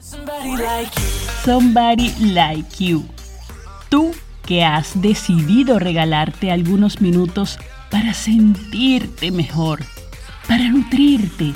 [0.00, 0.56] Somebody
[2.32, 3.04] like you.
[3.90, 4.12] Tú
[4.46, 7.58] que has decidido regalarte algunos minutos
[7.90, 9.84] para sentirte mejor,
[10.48, 11.52] para nutrirte.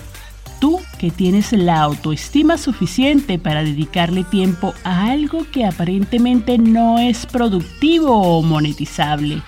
[0.61, 7.25] Tú que tienes la autoestima suficiente para dedicarle tiempo a algo que aparentemente no es
[7.25, 9.43] productivo o monetizable.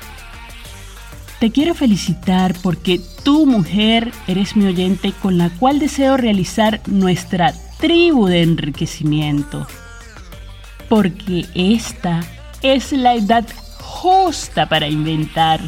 [1.39, 7.53] Te quiero felicitar porque tú, mujer, eres mi oyente con la cual deseo realizar nuestra
[7.79, 9.67] tribu de enriquecimiento.
[10.89, 12.21] Porque esta
[12.63, 13.47] es la edad
[13.81, 15.61] justa para inventar.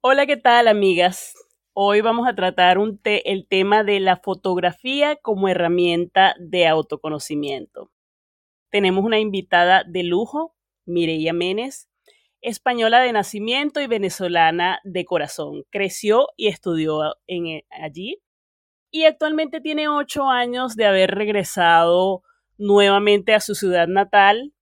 [0.00, 1.34] Hola, ¿qué tal amigas?
[1.72, 7.90] Hoy vamos a tratar el tema de la fotografía como herramienta de autoconocimiento.
[8.70, 10.54] Tenemos una invitada de lujo,
[10.84, 11.88] Mireia Menes,
[12.40, 15.64] española de nacimiento y venezolana de corazón.
[15.70, 18.20] Creció y estudió en, allí
[18.94, 22.22] y actualmente tiene ocho años de haber regresado
[22.58, 24.54] nuevamente a su ciudad natal,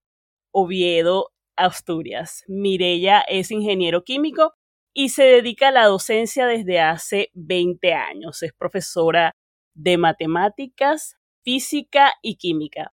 [0.50, 2.42] Oviedo, Asturias.
[2.48, 4.54] Mirella es ingeniero químico
[4.94, 8.42] y se dedica a la docencia desde hace 20 años.
[8.42, 9.36] Es profesora
[9.74, 12.94] de matemáticas, física y química.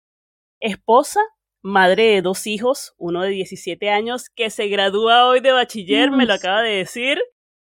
[0.59, 1.19] Esposa,
[1.61, 6.25] madre de dos hijos, uno de 17 años que se gradúa hoy de bachiller, me
[6.25, 7.21] lo acaba de decir,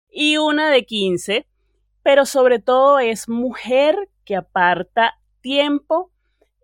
[0.08, 1.47] y una de 15,
[2.03, 6.12] pero sobre todo es mujer que aparta tiempo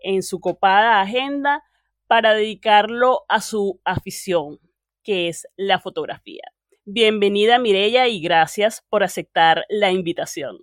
[0.02, 1.62] en su copada agenda
[2.06, 4.58] para dedicarlo a su afición,
[5.02, 6.42] que es la fotografía.
[6.84, 10.58] Bienvenida Mirella y gracias por aceptar la invitación.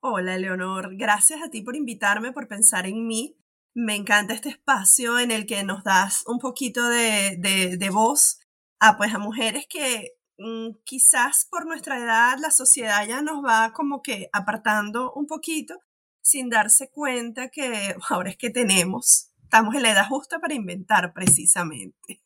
[0.00, 3.36] Hola Leonor, gracias a ti por invitarme, por pensar en mí.
[3.74, 8.40] Me encanta este espacio en el que nos das un poquito de, de, voz
[8.78, 10.15] a, pues, a mujeres que
[10.84, 15.80] quizás por nuestra edad la sociedad ya nos va como que apartando un poquito
[16.20, 21.12] sin darse cuenta que ahora es que tenemos, estamos en la edad justa para inventar
[21.12, 22.20] precisamente.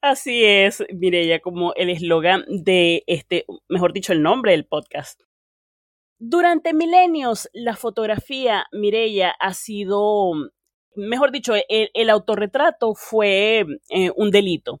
[0.00, 5.20] Así es, Mireya, como el eslogan de este, mejor dicho, el nombre del podcast.
[6.18, 10.32] Durante milenios, la fotografía, Mireya, ha sido,
[10.94, 14.80] mejor dicho, el, autorretrato fue eh, un delito.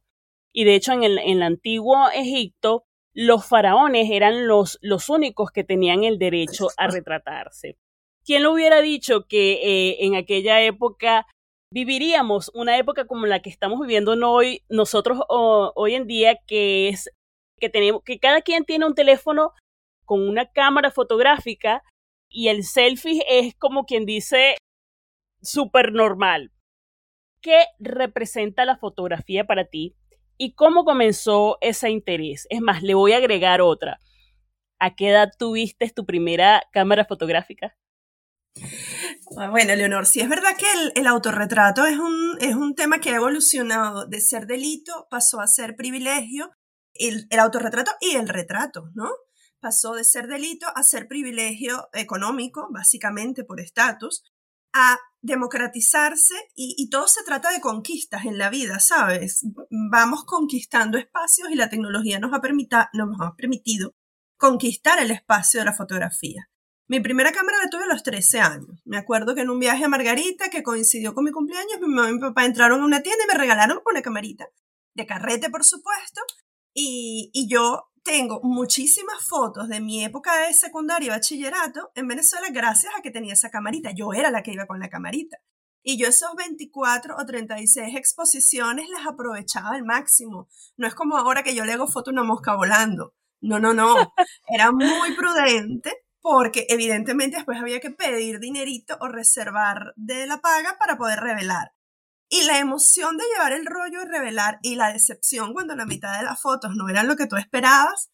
[0.54, 5.50] Y de hecho, en el, en el antiguo Egipto, los faraones eran los, los únicos
[5.50, 7.76] que tenían el derecho a retratarse.
[8.24, 11.26] ¿Quién lo hubiera dicho que eh, en aquella época
[11.70, 17.10] viviríamos una época como la que estamos viviendo hoy, nosotros hoy en día, que es
[17.58, 19.52] que tenemos, que cada quien tiene un teléfono
[20.04, 21.82] con una cámara fotográfica
[22.28, 24.56] y el selfie es como quien dice
[25.42, 26.52] súper normal.
[27.40, 29.94] ¿Qué representa la fotografía para ti
[30.36, 32.46] y cómo comenzó ese interés?
[32.50, 33.98] Es más, le voy a agregar otra.
[34.78, 37.76] ¿A qué edad tuviste tu primera cámara fotográfica?
[39.36, 43.10] Ah, bueno, Leonor, sí es verdad que el, autorretrato es un, es un tema que
[43.10, 46.50] ha evolucionado de ser delito, pasó a ser privilegio,
[46.94, 49.10] el, el autorretrato y el retrato, ¿no?
[49.60, 54.22] Pasó de ser delito a ser privilegio económico, básicamente por estatus,
[54.72, 59.40] a democratizarse y, todo se trata de conquistas en la vida, ¿sabes?
[59.90, 63.94] Vamos conquistando espacios y la tecnología nos ha, nos ha permitido
[64.36, 66.50] conquistar el espacio de la fotografía.
[66.88, 68.82] Mi primera cámara la tuve a los 13 años.
[68.84, 72.10] Me acuerdo que en un viaje a Margarita, que coincidió con mi cumpleaños, mi mamá
[72.10, 74.46] y mi papá entraron a una tienda y me regalaron una camarita.
[74.92, 76.20] De carrete, por supuesto.
[76.74, 82.92] Y yo tengo muchísimas fotos de mi época de secundaria y bachillerato en Venezuela gracias
[82.96, 83.90] a que tenía esa camarita.
[83.92, 85.38] Yo era la que iba con la camarita.
[85.82, 90.48] Y yo esos 24 o 36 exposiciones las aprovechaba al máximo.
[90.76, 93.14] No es como ahora que yo le hago foto a una mosca volando.
[93.40, 93.94] No, no, no.
[94.48, 100.76] Era muy prudente porque evidentemente después había que pedir dinerito o reservar de la paga
[100.78, 101.73] para poder revelar.
[102.34, 106.18] Y la emoción de llevar el rollo y revelar y la decepción cuando la mitad
[106.18, 108.10] de las fotos no eran lo que tú esperabas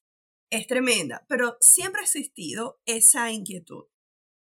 [0.51, 3.85] es tremenda, pero siempre ha existido esa inquietud.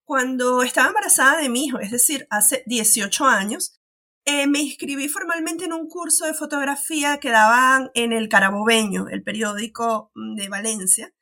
[0.03, 3.79] Cuando estaba embarazada de mi hijo, es decir, hace 18 años,
[4.25, 9.23] eh, me inscribí formalmente en un curso de fotografía que daban en el Carabobeño, el
[9.23, 11.13] periódico mm, de Valencia.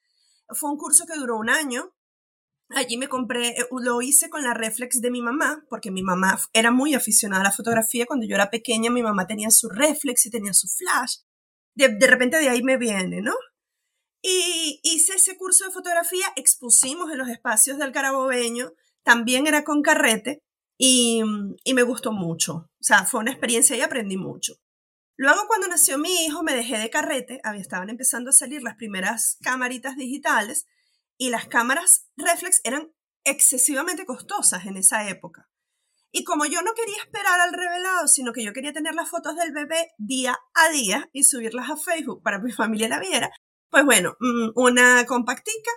[0.50, 1.94] Fue un curso que duró un año,
[2.70, 6.38] Allí me compré, eh, lo hice con la reflex de mi mamá, porque mi mamá
[6.52, 8.06] era muy aficionada a la fotografía.
[8.06, 11.20] Cuando yo era pequeña, mi mamá tenía su reflex y tenía su flash.
[11.76, 13.34] De, de repente de ahí me viene, ¿no?
[14.22, 18.74] Y hice ese curso de fotografía, expusimos en los espacios del Carabobeño,
[19.04, 20.44] también era con carrete
[20.78, 21.22] y,
[21.64, 22.54] y me gustó mucho.
[22.54, 24.56] O sea, fue una experiencia y aprendí mucho.
[25.16, 28.76] Luego, cuando nació mi hijo, me dejé de carrete, había, estaban empezando a salir las
[28.76, 30.68] primeras camaritas digitales
[31.18, 32.92] y las cámaras reflex eran
[33.24, 35.50] excesivamente costosas en esa época.
[36.12, 39.36] Y como yo no quería esperar al revelado, sino que yo quería tener las fotos
[39.36, 43.30] del bebé día a día y subirlas a Facebook para que mi familia la viera,
[43.70, 45.72] pues bueno, mm, una compactica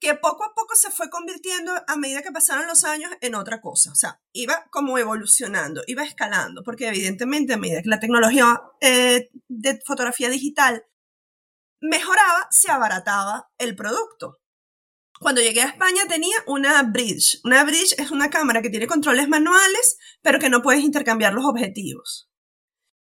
[0.00, 3.60] que poco a poco se fue convirtiendo a medida que pasaron los años en otra
[3.60, 3.90] cosa.
[3.90, 9.30] O sea, iba como evolucionando, iba escalando, porque evidentemente a medida que la tecnología eh,
[9.48, 10.86] de fotografía digital
[11.80, 14.38] mejoraba, se abarataba el producto.
[15.20, 17.40] Cuando llegué a España tenía una bridge.
[17.44, 21.44] Una bridge es una cámara que tiene controles manuales, pero que no puedes intercambiar los
[21.44, 22.30] objetivos.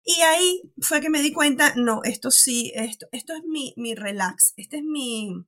[0.04, 3.94] Y ahí fue que me di cuenta, no, esto sí, esto, esto es mi, mi
[3.94, 5.46] relax, este es mi,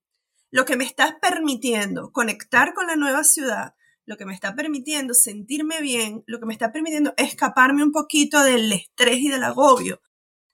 [0.50, 3.74] lo que me está permitiendo conectar con la nueva ciudad,
[4.04, 8.44] lo que me está permitiendo sentirme bien, lo que me está permitiendo escaparme un poquito
[8.44, 10.00] del estrés y del agobio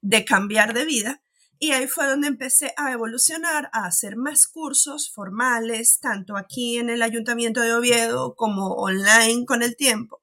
[0.01, 1.23] de cambiar de vida
[1.63, 6.89] y ahí fue donde empecé a evolucionar, a hacer más cursos formales, tanto aquí en
[6.89, 10.23] el Ayuntamiento de Oviedo como online con el tiempo.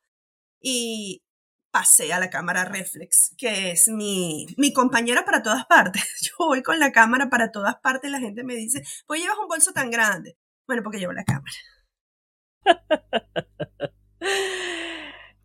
[0.59, 1.21] Y
[1.69, 6.03] pasé a la cámara reflex, que es mi, mi compañera para todas partes.
[6.21, 8.09] Yo voy con la cámara para todas partes.
[8.09, 10.39] La gente me dice, pues llevas un bolso tan grande.
[10.65, 11.53] Bueno, porque llevo la cámara.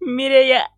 [0.01, 0.71] Mire, ya,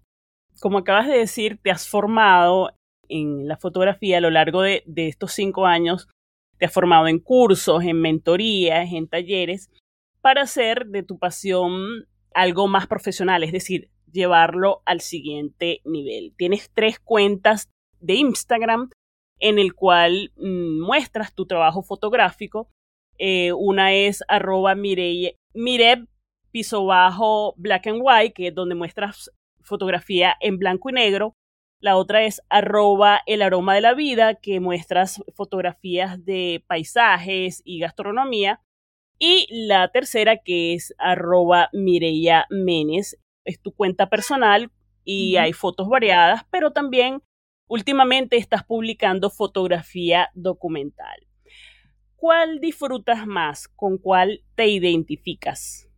[0.60, 2.76] como acabas de decir, te has formado
[3.08, 6.08] en la fotografía a lo largo de, estos cinco años.
[6.58, 9.70] Te has formado en cursos, en mentorías, en talleres,
[10.20, 16.32] para hacer de tu pasión algo más profesional, es decir, llevarlo al siguiente nivel.
[16.36, 17.68] Tienes tres cuentas
[18.00, 18.90] de Instagram
[19.40, 22.70] en el cual mm, muestras tu trabajo fotográfico.
[23.18, 25.36] Eh, una es arroba mire,
[26.50, 29.30] piso bajo black and white, que es donde muestras
[29.60, 31.34] fotografía en blanco y negro.
[31.84, 37.78] La otra es arroba el aroma de la vida, que muestras fotografías de paisajes y
[37.78, 38.62] gastronomía.
[39.18, 44.70] Y la tercera, que es arroba Mireya Menes, es tu cuenta personal
[45.04, 47.22] y hay fotos variadas, pero también
[47.68, 51.26] últimamente estás publicando fotografía documental.
[52.16, 53.68] ¿Cuál disfrutas más?
[53.68, 55.90] ¿Con cuál te identificas?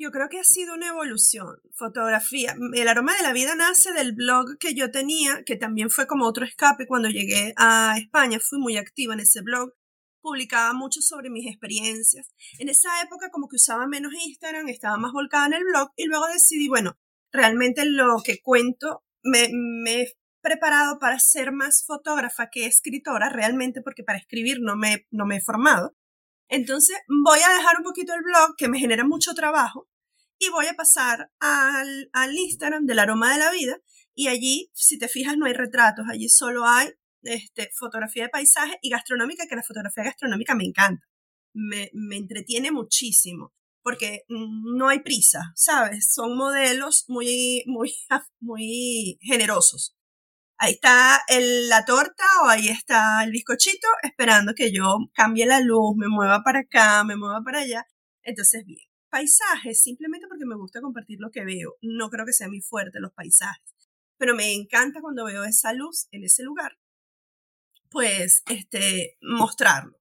[0.00, 1.60] Yo creo que ha sido una evolución.
[1.74, 2.56] Fotografía.
[2.72, 6.24] El aroma de la vida nace del blog que yo tenía, que también fue como
[6.24, 8.38] otro escape cuando llegué a España.
[8.40, 9.74] Fui muy activa en ese blog.
[10.22, 12.32] Publicaba mucho sobre mis experiencias.
[12.58, 16.06] En esa época como que usaba menos Instagram, estaba más volcada en el blog y
[16.06, 16.96] luego decidí, bueno,
[17.30, 23.82] realmente lo que cuento me, me he preparado para ser más fotógrafa que escritora, realmente
[23.82, 25.94] porque para escribir no me, no me he formado.
[26.48, 29.89] Entonces voy a dejar un poquito el blog que me genera mucho trabajo
[30.40, 33.78] y voy a pasar al, Instagram del aroma de la vida
[34.14, 36.88] y allí, si te fijas, no hay retratos, allí solo hay
[37.22, 41.06] este, fotografía de paisaje y gastronómica, que la fotografía gastronómica me encanta,
[41.54, 43.52] me, me entretiene muchísimo
[43.82, 46.12] porque no hay prisa, ¿sabes?
[46.12, 47.94] Son modelos muy, muy,
[48.40, 49.94] muy generosos
[50.60, 51.20] ahí está
[51.68, 56.42] la torta o ahí está el bizcochito esperando que yo cambie la luz, me mueva
[56.44, 57.86] para acá, me mueva para allá.
[58.22, 61.76] Entonces, bien, paisajes, simplemente porque me gusta compartir lo que veo.
[61.82, 63.74] No creo que sea muy fuerte los paisajes,
[64.16, 66.78] pero me encanta cuando veo esa luz en ese lugar,
[67.90, 69.98] pues, este, mostrarlo.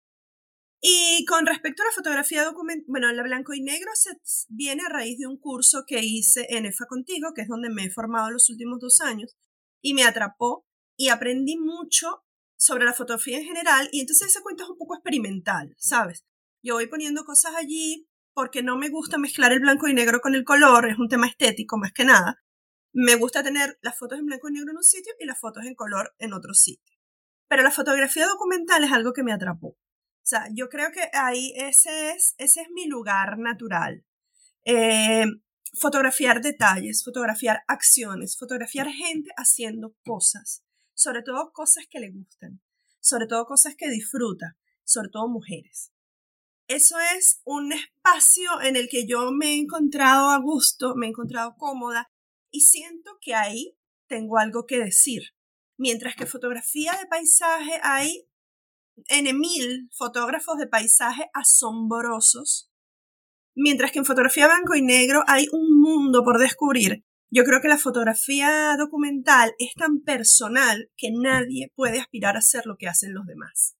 [0.81, 4.11] Y con respecto a la fotografía documental, bueno, la blanco y negro se
[4.47, 7.85] viene a raíz de un curso que hice en EFA Contigo, que es donde me
[7.85, 9.35] he formado los últimos dos años,
[9.81, 12.23] y me atrapó y aprendí mucho
[12.57, 16.25] sobre la fotografía en general y entonces ese cuento es un poco experimental, ¿sabes?
[16.61, 20.35] Yo voy poniendo cosas allí porque no me gusta mezclar el blanco y negro con
[20.35, 22.41] el color, es un tema estético más que nada.
[22.93, 25.65] Me gusta tener las fotos en blanco y negro en un sitio y las fotos
[25.65, 26.97] en color en otro sitio.
[27.47, 29.69] Pero la fotografía documental es algo que me atrapó.
[29.69, 34.05] O sea, yo creo que ahí ese es, ese es mi lugar natural.
[34.65, 35.25] Eh,
[35.73, 42.61] fotografiar detalles, fotografiar acciones, fotografiar gente haciendo cosas, sobre todo cosas que le gustan,
[42.99, 45.91] sobre todo cosas que disfruta, sobre todo mujeres.
[46.69, 51.09] Eso es un espacio en el que yo me he encontrado a gusto, me he
[51.09, 52.11] encontrado cómoda
[52.51, 53.75] y siento que ahí
[54.07, 55.23] tengo algo que decir.
[55.77, 58.27] Mientras que fotografía de paisaje hay
[59.07, 62.69] en mil fotógrafos de paisaje asombrosos
[63.55, 67.03] Mientras que en fotografía blanco y negro hay un mundo por descubrir.
[67.31, 72.65] Yo creo que la fotografía documental es tan personal que nadie puede aspirar a hacer
[72.65, 73.75] lo que hacen los demás.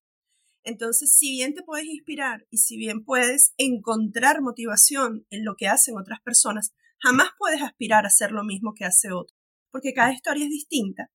[0.64, 5.68] Entonces, si bien te puedes inspirar y si bien puedes encontrar motivación en lo que
[5.68, 9.36] hacen otras personas, jamás puedes aspirar a hacer lo mismo que hace otro,
[9.72, 11.10] porque cada historia es distinta.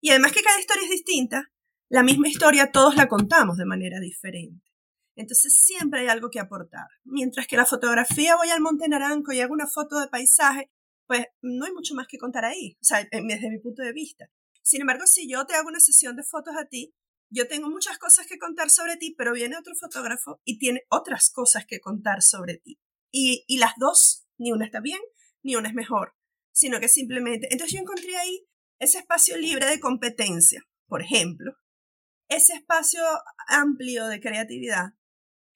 [0.00, 1.50] Y además que cada historia es distinta,
[1.88, 4.64] la misma historia todos la contamos de manera diferente.
[5.16, 6.86] Entonces siempre hay algo que aportar.
[7.04, 10.70] Mientras que la fotografía voy al Monte Naranco y hago una foto de paisaje,
[11.06, 14.26] pues no hay mucho más que contar ahí, o sea, desde mi punto de vista.
[14.62, 16.92] Sin embargo, si yo te hago una sesión de fotos a ti,
[17.30, 21.30] yo tengo muchas cosas que contar sobre ti, pero viene otro fotógrafo y tiene otras
[21.30, 22.80] cosas que contar sobre ti.
[23.10, 25.00] Y, y las dos, ni una está bien,
[25.42, 26.14] ni una es mejor,
[26.52, 28.46] sino que simplemente, entonces yo encontré ahí
[28.78, 31.56] ese espacio libre de competencia, por ejemplo,
[32.28, 33.02] ese espacio
[33.48, 34.94] amplio de creatividad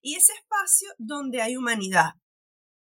[0.00, 2.14] y ese espacio donde hay humanidad.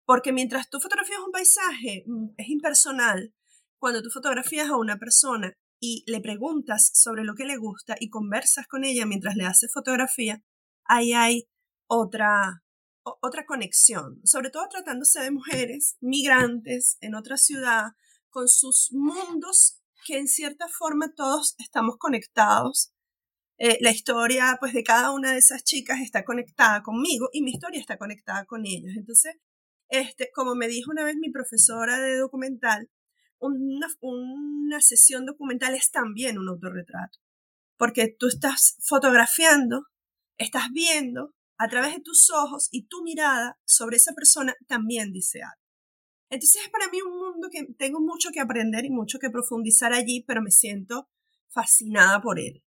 [0.05, 3.33] Porque mientras tú fotografías un paisaje, mm, es impersonal.
[3.79, 8.09] Cuando tú fotografías a una persona y le preguntas sobre lo que le gusta y
[8.09, 10.43] conversas con ella mientras le haces fotografía,
[10.85, 11.49] ahí hay
[11.87, 12.63] otra,
[13.03, 17.93] otra conexión, sobre todo tratándose de mujeres migrantes en otra ciudad,
[18.29, 22.93] con sus mundos que en cierta forma todos estamos conectados.
[23.57, 27.51] Eh, la historia pues de cada una de esas chicas está conectada conmigo y mi
[27.51, 28.93] historia está conectada con ellas.
[28.95, 29.35] Entonces,
[29.89, 32.89] este, como me dijo una vez mi profesora de documental,
[33.41, 37.19] una, sesión documental es también un autorretrato,
[37.77, 39.87] porque tú estás fotografiando,
[40.37, 45.41] estás viendo a través de tus ojos y tu mirada sobre esa persona también dice
[45.41, 45.61] algo.
[46.29, 49.91] Entonces es para mí un mundo que tengo mucho que aprender y mucho que profundizar
[49.93, 51.09] allí, pero me siento
[51.49, 52.63] fascinada por él.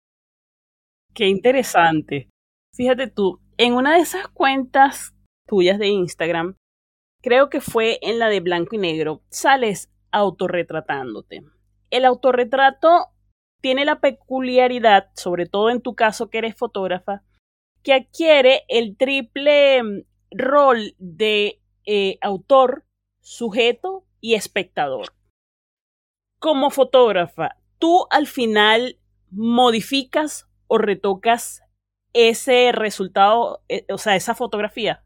[1.14, 2.30] Qué interesante.
[2.74, 5.12] Fíjate tú, en una de esas cuentas
[5.46, 6.56] tuyas de Instagram,
[7.20, 11.42] creo que fue en la de blanco y negro, sales autorretratándote.
[11.90, 13.08] El autorretrato
[13.60, 17.22] tiene la peculiaridad, sobre todo en tu caso que eres fotógrafa,
[17.82, 20.02] que adquiere el triple mm,
[20.32, 22.84] rol de eh, autor,
[23.20, 25.14] sujeto y espectador.
[26.38, 28.98] Como fotógrafa, tú al final
[29.30, 31.62] modificas o retocas
[32.12, 35.04] ese resultado, eh, o sea, esa fotografía.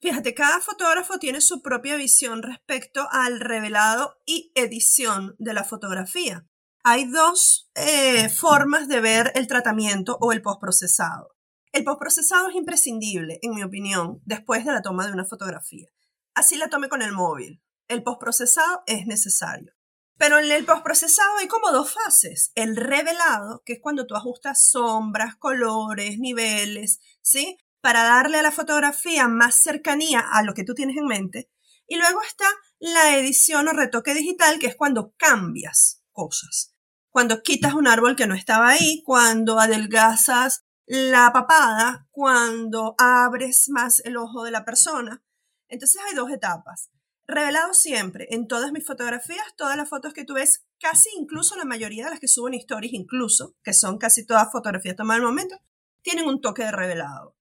[0.00, 6.46] Fíjate, cada fotógrafo tiene su propia visión respecto al revelado y edición de la fotografía.
[6.84, 11.34] Hay dos eh, formas de ver el tratamiento o el postprocesado.
[11.72, 15.88] El postprocesado es imprescindible, en mi opinión, después de la toma de una fotografía.
[16.34, 17.62] Así la tome con el móvil.
[17.88, 19.72] El postprocesado es necesario.
[20.18, 22.52] Pero en el postprocesado hay como dos fases.
[22.54, 27.58] El revelado, que es cuando tú ajustas sombras, colores, niveles, ¿sí?
[27.86, 31.52] Para darle a la fotografía más cercanía a lo que tú tienes en mente.
[31.86, 32.46] Y luego está
[32.80, 36.74] la edición o retoque digital, que es cuando cambias cosas.
[37.10, 44.00] Cuando quitas un árbol que no estaba ahí, cuando adelgazas la papada, cuando abres más
[44.04, 45.22] el ojo de la persona.
[45.68, 46.90] Entonces hay dos etapas.
[47.28, 51.64] Revelado siempre, en todas mis fotografías, todas las fotos que tú ves, casi incluso la
[51.64, 55.26] mayoría de las que subo en stories, incluso, que son casi todas fotografías tomadas al
[55.28, 55.56] momento,
[56.02, 57.35] tienen un toque de revelado.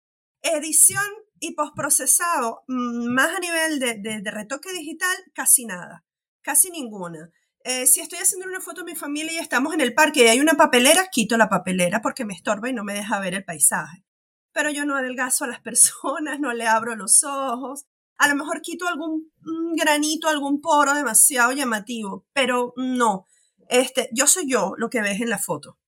[0.42, 1.04] Edición
[1.38, 6.04] y postprocesado, mm, más a nivel de, retoque digital, casi nada,
[6.40, 7.30] casi ninguna.
[7.64, 10.28] Eh, si estoy haciendo una foto de mi familia y estamos en el parque y
[10.28, 13.44] hay una papelera, quito la papelera porque me estorba y no me deja ver el
[13.44, 14.04] paisaje.
[14.52, 17.86] Pero yo no adelgazo a las personas, no le abro los ojos.
[18.18, 19.32] A lo mejor quito algún
[19.76, 23.26] granito, algún poro demasiado llamativo, pero no.
[23.68, 25.78] Este, yo soy yo lo que ves en la foto.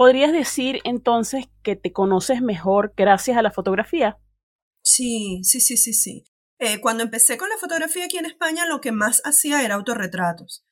[0.00, 4.16] ¿Podrías decir entonces que te conoces mejor gracias a la fotografía?
[4.82, 6.24] Sí, sí, sí, sí, sí.
[6.58, 10.64] Eh, cuando empecé con la fotografía aquí en España, lo que más hacía era autorretratos,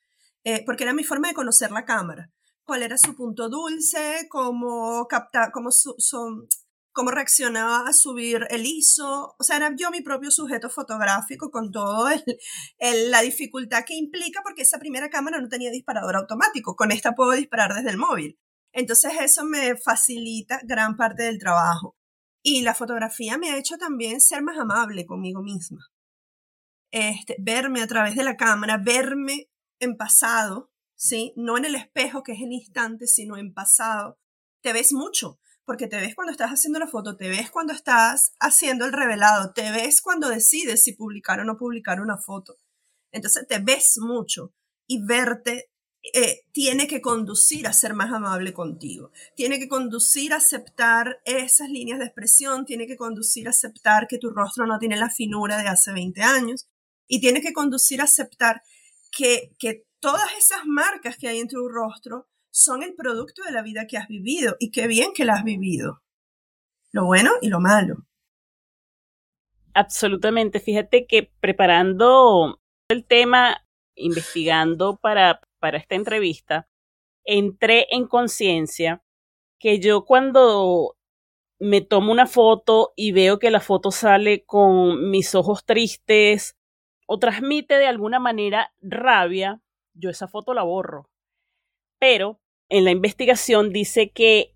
[0.43, 2.31] eh, porque era mi forma de conocer la cámara.
[2.63, 5.69] Cuál era su punto dulce, cómo captar, cómo,
[6.91, 9.35] cómo reaccionaba a subir el ISO.
[9.37, 12.09] O sea, era yo mi propio sujeto fotográfico con todo
[12.79, 16.75] la dificultad que implica, porque esa primera cámara no tenía disparador automático.
[16.75, 18.39] Con esta puedo disparar desde el móvil.
[18.73, 21.95] Entonces eso me facilita gran parte del trabajo.
[22.41, 25.87] Y la fotografía me ha hecho también ser más amable conmigo misma.
[26.91, 29.49] Este, verme a través de la cámara, verme
[29.79, 31.33] en pasado, ¿sí?
[31.35, 34.17] No en el espejo, que es el instante, sino en pasado.
[34.61, 38.33] Te ves mucho, porque te ves cuando estás haciendo la foto, te ves cuando estás
[38.39, 42.57] haciendo el revelado, te ves cuando decides si publicar o no publicar una foto.
[43.11, 44.53] Entonces te ves mucho
[44.87, 45.69] y verte
[46.13, 51.69] eh, tiene que conducir a ser más amable contigo, tiene que conducir a aceptar esas
[51.69, 55.57] líneas de expresión, tiene que conducir a aceptar que tu rostro no tiene la finura
[55.57, 56.67] de hace 20 años
[57.07, 58.61] y tiene que conducir a aceptar
[59.11, 63.61] que, que todas esas marcas que hay en tu rostro son el producto de la
[63.61, 66.01] vida que has vivido y qué bien que la has vivido,
[66.91, 68.05] lo bueno y lo malo.
[69.73, 73.63] Absolutamente, fíjate que preparando el tema,
[73.95, 76.67] investigando para para esta entrevista,
[77.25, 79.03] entré en conciencia
[79.59, 80.95] que yo cuando
[81.59, 86.57] me tomo una foto y veo que la foto sale con mis ojos tristes
[87.05, 89.61] o transmite de alguna manera rabia,
[89.93, 91.09] yo esa foto la borro.
[91.99, 92.39] Pero
[92.69, 94.55] en la investigación dice que,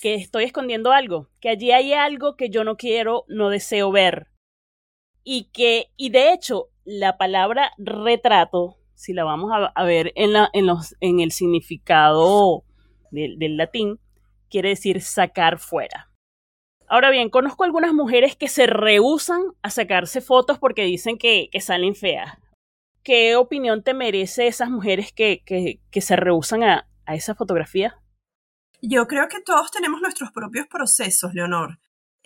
[0.00, 4.28] que estoy escondiendo algo, que allí hay algo que yo no quiero, no deseo ver.
[5.24, 10.50] Y que, y de hecho, la palabra retrato, si la vamos a, ver en, la,
[10.52, 12.64] en, los, en el significado
[13.12, 14.00] del latín,
[14.50, 16.10] quiere decir sacar fuera.
[16.88, 21.94] Ahora bien, conozco algunas mujeres que se rehusan a sacarse fotos porque dicen que, salen
[21.94, 22.38] feas.
[23.04, 27.96] ¿Qué opinión te merece esas mujeres que, que, se rehusan a, a esa fotografía?
[28.82, 31.78] Yo creo que todos tenemos nuestros propios procesos, Leonor.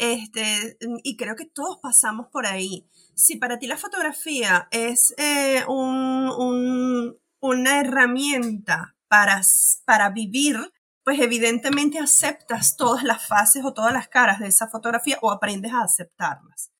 [0.02, 2.88] Este, y creo que todos pasamos por ahí.
[3.14, 9.40] Si para ti la fotografía es eh, un, una herramienta para,
[9.84, 10.58] para vivir,
[11.04, 15.72] pues evidentemente aceptas todas las fases o todas las caras de esa fotografía o aprendes
[15.72, 16.72] a aceptarlas.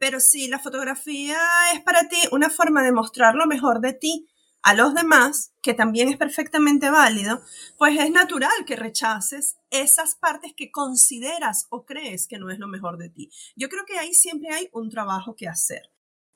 [0.00, 1.38] Pero si la fotografía
[1.74, 4.26] es para ti una forma de mostrar lo mejor de ti
[4.64, 7.42] a los demás, que también es perfectamente válido,
[7.76, 12.66] pues es natural que rechaces esas partes que consideras o crees que no es lo
[12.66, 13.30] mejor de ti.
[13.56, 15.82] Yo creo que ahí siempre hay un trabajo que hacer.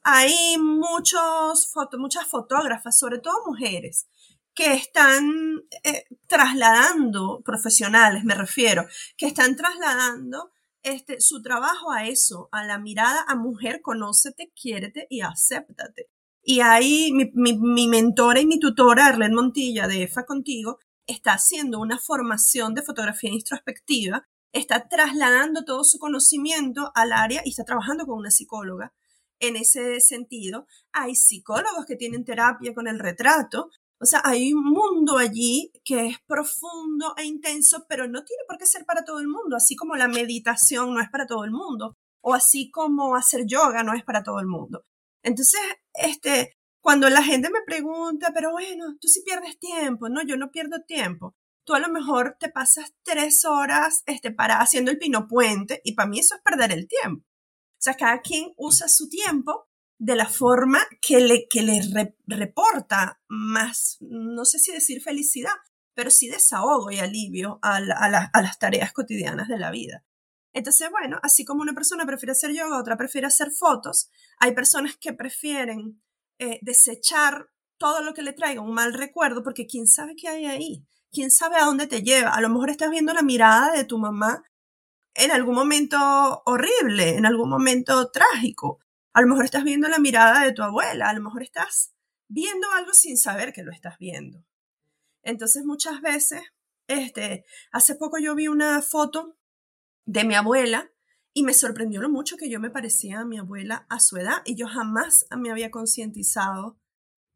[0.02, 4.08] Hay muchos muchas fotógrafas, sobre todo mujeres,
[4.54, 12.50] que están eh, trasladando, profesionales me refiero, que están trasladando este, su trabajo a eso,
[12.52, 16.10] a la mirada a mujer, conócete, quiérete y acéptate.
[16.50, 21.78] Y ahí mi, mi, mentora y mi tutora, Arlene Montilla, de EFA Contigo, está haciendo
[21.78, 28.06] una formación de fotografía introspectiva, está trasladando todo su conocimiento al área y está trabajando
[28.06, 28.94] con una psicóloga
[29.40, 30.66] en ese sentido.
[30.90, 33.68] Hay psicólogos que tienen terapia con el retrato,
[34.00, 38.56] o sea, hay un mundo allí que es profundo e intenso, pero no tiene por
[38.56, 41.50] qué ser para todo el mundo, así como la meditación no es para todo el
[41.50, 44.86] mundo, o así como hacer yoga no es para todo el mundo.
[45.22, 45.60] Entonces,
[46.00, 50.50] este, cuando la gente me pregunta, pero bueno, tú sí pierdes tiempo, no, yo no
[50.50, 51.36] pierdo tiempo.
[51.64, 55.92] Tú a lo mejor te pasas tres horas este, para haciendo el pino puente y
[55.94, 57.24] para mí eso es perder el tiempo.
[57.24, 63.20] O sea, cada quien usa su tiempo de la forma que le, que le reporta
[63.28, 65.52] más, no sé si decir felicidad,
[65.98, 70.04] pero sí desahogo y alivio a, las tareas cotidianas de la vida.
[70.58, 74.96] Entonces, bueno, así como una persona prefiere hacer yoga, otra prefiere hacer fotos, hay personas
[74.96, 76.02] que prefieren
[76.40, 80.46] eh, desechar todo lo que le traiga un mal recuerdo, porque quién sabe qué hay
[80.46, 82.30] ahí, quién sabe a dónde te lleva.
[82.30, 84.42] A lo mejor estás viendo la mirada de tu mamá
[85.14, 88.80] en algún momento horrible, en algún momento trágico.
[89.12, 91.94] A lo mejor estás viendo la mirada de tu abuela, a lo mejor estás
[92.26, 94.44] viendo algo sin saber que lo estás viendo.
[95.22, 96.42] Entonces muchas veces,
[96.88, 99.37] este, hace poco yo vi una foto
[100.08, 100.90] de mi abuela
[101.34, 104.38] y me sorprendió lo mucho que yo me parecía a mi abuela a su edad
[104.46, 106.80] y yo jamás me había concientizado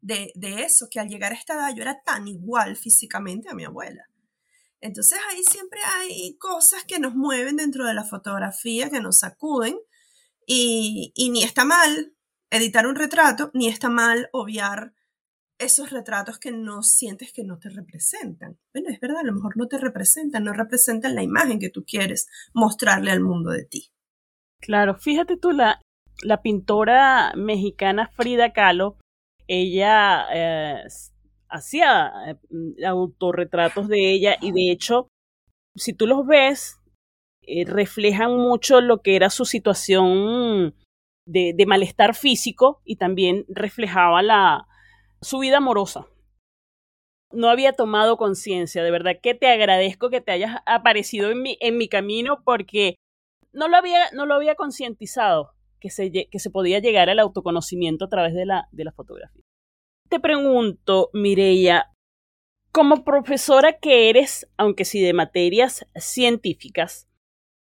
[0.01, 3.53] de, de eso, que al llegar a esta edad yo era tan igual físicamente a
[3.53, 4.09] mi abuela.
[4.81, 9.77] Entonces ahí siempre hay cosas que nos mueven dentro de la fotografía, que nos sacuden
[10.47, 12.15] y, ni está mal
[12.49, 14.95] editar un retrato, ni está mal obviar
[15.59, 18.57] esos retratos que no sientes que no te representan.
[18.73, 21.83] Bueno, es verdad, a lo mejor no te representan, no representan la imagen que tú
[21.85, 23.91] quieres mostrarle al mundo de ti.
[24.59, 25.81] Claro, fíjate tú, la,
[26.21, 28.97] la pintora mexicana Frida Kahlo,
[29.47, 30.83] ella eh,
[31.49, 35.07] hacía eh, autorretratos de ella y de hecho,
[35.75, 36.79] si tú los ves,
[37.41, 40.75] eh, reflejan mucho lo que era su situación
[41.27, 44.67] de, de malestar físico y también reflejaba la,
[45.23, 46.07] su vida amorosa.
[47.31, 51.57] No había tomado conciencia, de verdad que te agradezco que te hayas aparecido en mi,
[51.61, 52.95] en mi camino porque
[53.51, 58.05] no lo había, no lo había concientizado que se, que se podía llegar al autoconocimiento
[58.05, 59.41] a través de la, de fotografía.
[60.09, 61.91] Te pregunto, Mireia,
[62.71, 67.07] como profesora que eres, aunque sí de materias científicas,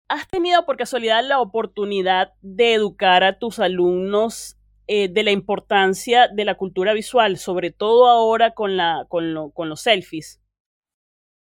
[0.09, 4.58] ¿Has tenido por casualidad la oportunidad de educar a tus alumnos
[4.89, 9.69] eh, de la importancia de la cultura visual, sobre todo ahora con, la, con, con
[9.69, 10.41] los selfies?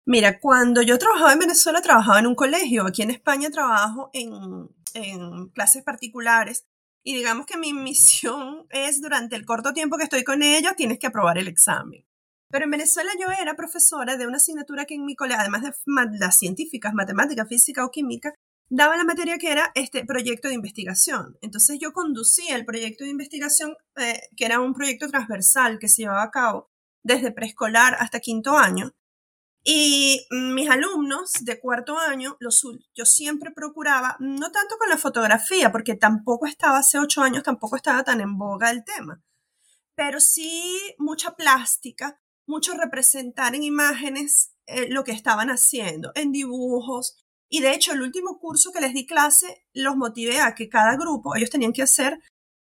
[0.06, 2.86] Mira, cuando yo trabajaba en Venezuela, trabajaba en un colegio.
[2.86, 6.66] Aquí en España trabajo en, en clases particulares.
[7.02, 10.98] Y digamos que mi misión es, durante el corto tiempo que estoy con ellos, tienes
[10.98, 12.06] que aprobar el examen.
[12.50, 16.18] Pero en Venezuela yo era profesora de una asignatura que en mi colegio, además de
[16.18, 18.32] las científicas, matemática, física o química,
[18.68, 21.36] daba la materia que era este proyecto de investigación.
[21.42, 26.02] Entonces yo conducía el proyecto de investigación, eh, que era un proyecto transversal que se
[26.02, 26.70] llevaba a cabo
[27.02, 28.92] desde preescolar hasta quinto año.
[29.66, 32.62] Y mis alumnos de cuarto año, los,
[32.94, 37.76] yo siempre procuraba, no tanto con la fotografía, porque tampoco estaba, hace ocho años tampoco
[37.76, 39.22] estaba tan en boga el tema,
[39.94, 47.23] pero sí mucha plástica, mucho representar en imágenes eh, lo que estaban haciendo, en dibujos.
[47.48, 50.96] Y de hecho, el último curso que les di clase, los motivé a que cada
[50.96, 52.20] grupo, ellos tenían que hacer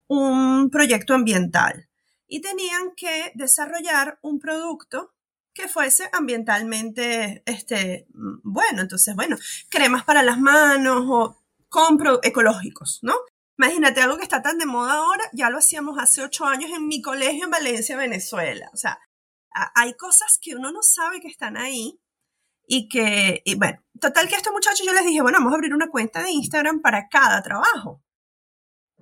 [0.07, 1.87] un proyecto ambiental
[2.27, 5.13] y tenían que desarrollar un producto
[5.53, 8.81] que fuese ambientalmente este, bueno.
[8.81, 9.37] Entonces, bueno,
[9.69, 13.15] cremas para las manos o compro ecológicos, ¿no?
[13.57, 16.87] Imagínate algo que está tan de moda ahora, ya lo hacíamos hace ocho años en
[16.87, 18.69] mi colegio en Valencia, Venezuela.
[18.73, 18.99] O sea,
[19.75, 22.00] hay cosas que uno no sabe que están ahí
[22.73, 25.55] y que, y bueno, total que a estos muchachos yo les dije, bueno, vamos a
[25.55, 28.01] abrir una cuenta de Instagram para cada trabajo.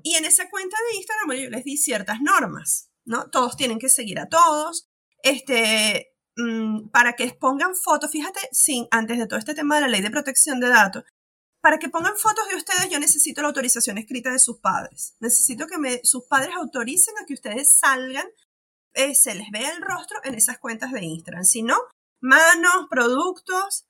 [0.01, 3.29] Y en esa cuenta de Instagram yo les di ciertas normas, ¿no?
[3.29, 4.89] Todos tienen que seguir a todos,
[5.21, 9.87] este, mm, para que pongan fotos, fíjate, sin, antes de todo este tema de la
[9.87, 11.03] ley de protección de datos,
[11.61, 15.15] para que pongan fotos de ustedes yo necesito la autorización escrita de sus padres.
[15.19, 18.25] Necesito que me, sus padres autoricen a que ustedes salgan
[18.95, 21.45] eh, se les vea el rostro en esas cuentas de Instagram.
[21.45, 21.77] Si no,
[22.19, 23.87] manos, productos.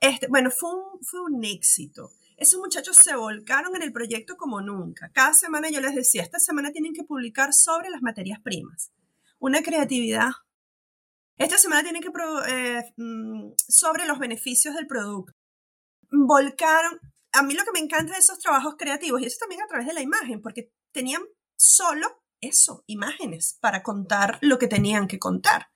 [0.00, 2.10] Este, bueno, fue un, fue un éxito.
[2.36, 5.10] Esos muchachos se volcaron en el proyecto como nunca.
[5.14, 8.92] Cada semana yo les decía, esta semana tienen que publicar sobre las materias primas.
[9.38, 10.30] Una creatividad.
[11.36, 12.10] Esta semana tienen que
[12.48, 15.32] eh, mm, sobre los beneficios del producto.
[16.10, 16.98] Volcaron.
[17.32, 19.86] A mí lo que me encanta de esos trabajos creativos, y eso también a través
[19.86, 21.22] de la imagen, porque tenían
[21.56, 25.68] solo eso, imágenes, para contar lo que tenían que contar.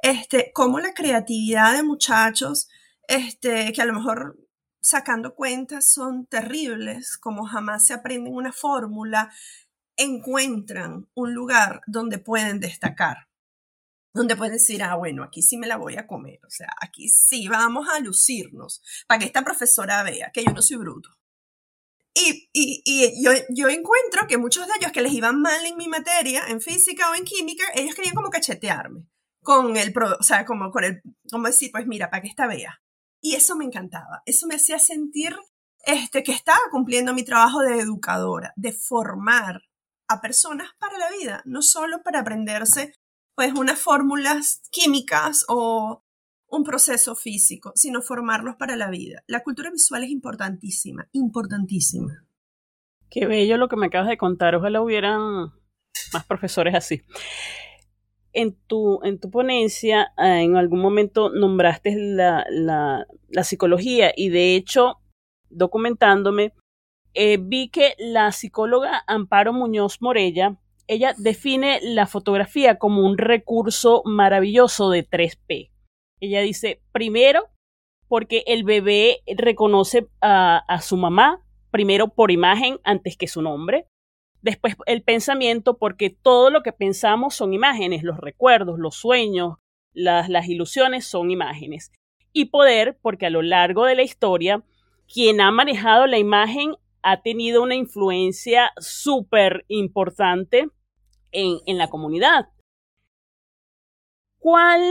[0.00, 2.68] Este, como la creatividad de muchachos,
[3.08, 4.38] este, que a lo mejor
[4.80, 9.32] sacando cuentas son terribles, como jamás se aprenden una fórmula,
[9.96, 13.28] encuentran un lugar donde pueden destacar,
[14.14, 17.08] donde pueden decir, ah, bueno, aquí sí me la voy a comer, o sea, aquí
[17.08, 21.10] sí vamos a lucirnos, para que esta profesora vea que yo no soy bruto.
[22.14, 26.48] Y yo, yo, encuentro que muchos de ellos que les iban mal en mi materia,
[26.48, 29.06] en física o en química, ellos querían como cachetearme
[29.48, 32.82] con el, o sea, como con el, como decir, pues mira, para que esta vea.
[33.22, 35.34] Y eso me encantaba, eso me hacía sentir
[35.86, 39.62] este, que estaba cumpliendo mi trabajo de educadora, de formar
[40.06, 42.92] a personas para la vida, no solo para aprenderse
[43.34, 46.04] pues unas fórmulas químicas o
[46.48, 49.22] un proceso físico, sino formarlos para la vida.
[49.26, 52.26] La cultura visual es importantísima, importantísima.
[53.08, 54.56] Qué bello lo que me acabas de contar.
[54.56, 55.54] Ojalá hubieran
[56.12, 57.02] más profesores así.
[58.32, 63.06] En tu, en tu ponencia, eh, en algún momento nombraste la, la,
[63.42, 64.98] psicología y de hecho,
[65.48, 66.52] documentándome,
[67.14, 74.02] eh, vi que la psicóloga Amparo Muñoz Morella, ella define la fotografía como un recurso
[74.04, 75.70] maravilloso de 3P.
[76.20, 77.48] Ella dice, primero,
[78.08, 83.86] porque el bebé reconoce a, a su mamá, primero por imagen antes que su nombre.
[84.40, 89.56] Después el pensamiento, porque todo lo que pensamos son imágenes, los recuerdos, los sueños,
[89.92, 91.92] las, las ilusiones son imágenes.
[92.32, 94.62] Y poder, porque a lo largo de la historia,
[95.12, 100.68] quien ha manejado la imagen ha tenido una influencia súper importante
[101.32, 102.48] en, en, la comunidad.
[104.38, 104.82] ¿Cuál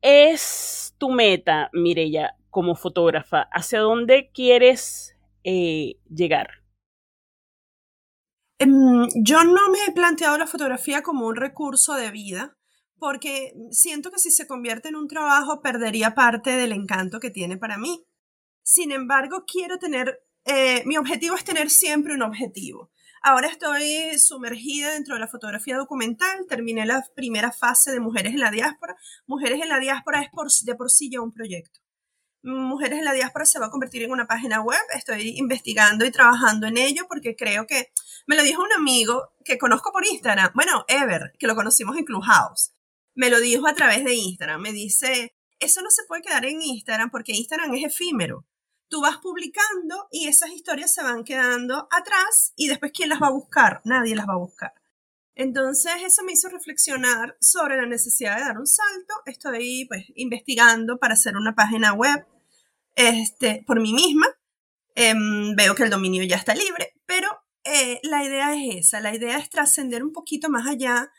[0.00, 3.42] es tu meta, Mirella, como fotógrafa?
[3.52, 6.59] ¿Hacia dónde quieres eh, llegar?
[8.62, 12.58] Em, yo no me he planteado la fotografía como un recurso de vida,
[12.98, 17.56] porque siento que si se convierte en un trabajo perdería parte del encanto que tiene
[17.56, 18.04] para mí.
[18.62, 22.90] Sin embargo, quiero tener, eh, mi objetivo es tener siempre un objetivo.
[23.22, 28.40] Ahora estoy sumergida dentro de la fotografía documental, terminé la primera fase de Mujeres en
[28.40, 28.94] la Diáspora.
[29.26, 31.80] Mujeres en la Diáspora es por, de por sí ya un proyecto.
[32.42, 36.10] Mujeres en la Diáspora se va a convertir en una página web, estoy investigando y
[36.10, 37.92] trabajando en ello porque creo que,
[38.26, 42.04] me lo dijo un amigo que conozco por Instagram, bueno, Ever, que lo conocimos en
[42.04, 42.72] Clubhouse,
[43.14, 46.62] me lo dijo a través de Instagram, me dice, eso no se puede quedar en
[46.62, 48.46] Instagram porque Instagram es efímero.
[48.88, 53.28] Tú vas publicando y esas historias se van quedando atrás y después ¿quién las va
[53.28, 53.82] a buscar?
[53.84, 54.72] Nadie las va a buscar.
[55.40, 59.14] Entonces eso me hizo reflexionar sobre la necesidad de dar un salto.
[59.24, 62.26] Estoy pues investigando para hacer una página web
[62.94, 64.26] este, por mí misma.
[64.94, 67.30] Em, veo que el dominio ya está libre, pero
[67.64, 71.10] eh, la idea es esa, la idea es trascender un poquito más allá.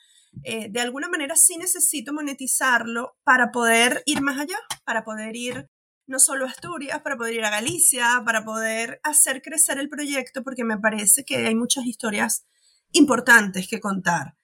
[0.43, 5.67] Eh, de alguna manera sí necesito monetizarlo para poder ir más allá, para poder ir
[6.05, 10.43] no solo a Asturias, para poder ir a Galicia, para poder hacer crecer el proyecto,
[10.43, 12.45] porque me parece que hay muchas historias
[12.93, 14.35] importantes que contar.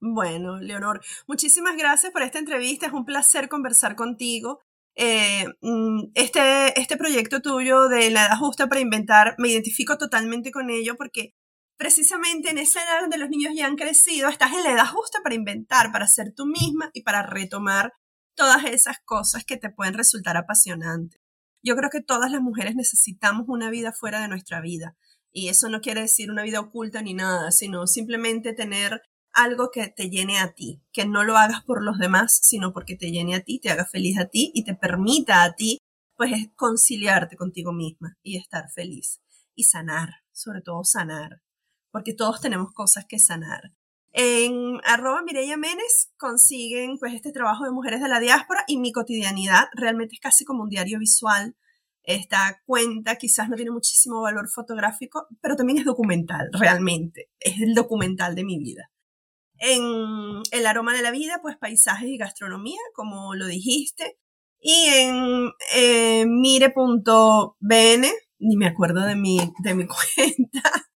[0.00, 2.86] Bueno, Leonor, muchísimas gracias por esta entrevista.
[2.86, 4.60] Es un placer conversar contigo.
[4.96, 10.50] Eh, mm, este, este proyecto tuyo de la edad justa para inventar, me identifico totalmente
[10.50, 11.34] con ello porque
[11.76, 15.20] precisamente en esa edad donde los niños ya han crecido, estás en la edad justa
[15.22, 17.92] para inventar, para ser tú misma y para retomar
[18.34, 21.20] todas esas cosas que te pueden resultar apasionantes.
[21.62, 24.96] Yo creo que todas las mujeres necesitamos una vida fuera de nuestra vida.
[25.32, 29.02] Y eso no quiere decir una vida oculta ni nada, sino simplemente tener
[29.36, 32.96] algo que te llene a ti, que no lo hagas por los demás, sino porque
[32.96, 35.78] te llene a ti, te haga feliz a ti y te permita a ti,
[36.16, 39.20] pues, conciliarte contigo misma y estar feliz
[39.54, 41.42] y sanar, sobre todo sanar
[41.96, 43.72] porque todos tenemos cosas que sanar.
[44.12, 48.92] En arroba Mireya Menes consiguen pues este trabajo de mujeres de la diáspora y mi
[48.92, 51.56] cotidianidad realmente es casi como un diario visual.
[52.02, 57.30] Esta cuenta quizás no tiene muchísimo valor fotográfico, pero también es documental, realmente.
[57.40, 58.90] Es el documental de mi vida.
[59.58, 64.18] En El aroma de la vida, pues paisajes y gastronomía, como lo dijiste.
[64.60, 68.06] Y en eh, mire.bn,
[68.38, 70.86] ni me acuerdo de mi, de mi cuenta,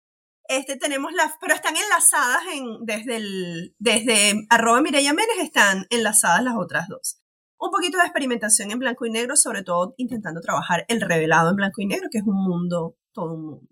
[0.50, 6.42] este, tenemos las, pero están enlazadas en, desde el, desde arroba Mireya Menes están enlazadas
[6.42, 7.20] las otras dos.
[7.56, 11.56] Un poquito de experimentación en blanco y negro, sobre todo intentando trabajar el revelado en
[11.56, 13.68] blanco y negro, que es un mundo, todo un mundo.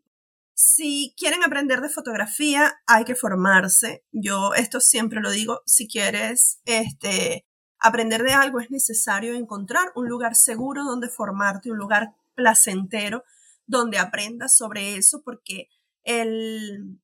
[0.61, 4.05] Si quieren aprender de fotografía, hay que formarse.
[4.11, 7.47] Yo esto siempre lo digo, si quieres este,
[7.79, 13.23] aprender de algo es necesario encontrar un lugar seguro donde formarte, un lugar placentero
[13.69, 15.69] donde aprendas sobre eso, porque
[16.03, 16.99] el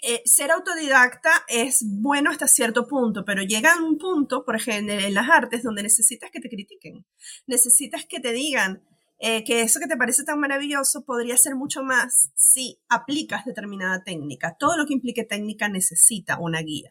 [0.00, 5.12] eh, ser autodidacta es bueno hasta cierto punto, pero llega un punto, por ejemplo, en
[5.12, 7.04] las artes, donde necesitas que te critiquen,
[7.46, 8.82] necesitas que te digan
[9.24, 14.02] eh, que eso que te parece tan maravilloso podría ser mucho más si aplicas determinada
[14.04, 14.56] técnica.
[14.58, 16.90] Todo lo que implique técnica necesita una guía.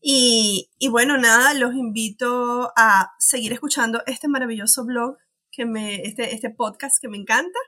[0.00, 5.16] Y, y bueno, nada, los invito a seguir escuchando este maravilloso blog,
[5.50, 7.58] que me, este, este podcast que me encanta.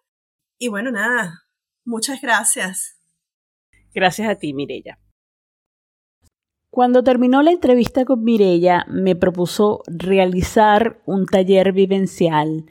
[0.59, 1.51] Y bueno, nada,
[1.85, 2.97] Muchas gracias.
[3.93, 4.99] Gracias a ti, Mirella.
[6.71, 12.67] Cuando terminó la entrevista con Mirella, me propuso realizar un taller vivencial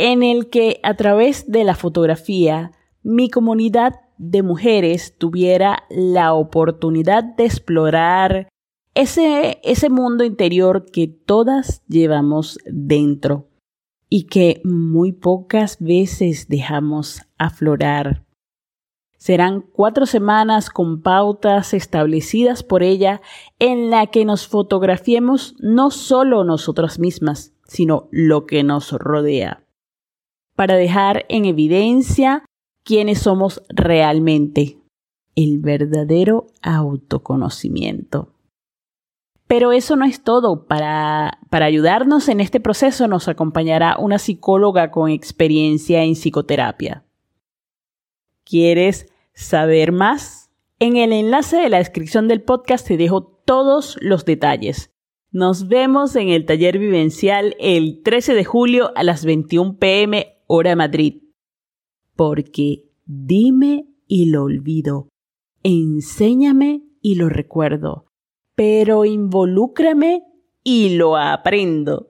[0.00, 2.70] en el que a través de la fotografía
[3.02, 8.48] mi comunidad de mujeres tuviera la oportunidad de explorar
[8.94, 13.48] ese, ese mundo interior que todas llevamos dentro
[14.08, 18.24] y que muy pocas veces dejamos aflorar.
[19.16, 23.20] Serán cuatro semanas con pautas establecidas por ella
[23.58, 29.64] en la que nos fotografiemos no solo nosotras mismas, sino lo que nos rodea,
[30.58, 32.44] para dejar en evidencia
[32.82, 34.78] quiénes somos realmente,
[35.36, 38.34] el verdadero autoconocimiento.
[39.46, 40.66] Pero eso no es todo.
[40.66, 47.04] Para, para ayudarnos en este proceso nos acompañará una psicóloga con experiencia en psicoterapia.
[48.44, 50.50] ¿Quieres saber más?
[50.80, 54.90] En el enlace de la descripción del podcast te dejo todos los detalles.
[55.30, 60.74] Nos vemos en el taller vivencial el 13 de julio a las 21 pm hora
[60.74, 61.22] Madrid.
[62.16, 65.08] Porque dime y lo olvido.
[65.62, 68.08] Enséñame y lo recuerdo
[68.58, 70.24] pero involúcrame
[70.64, 72.07] y lo aprendo.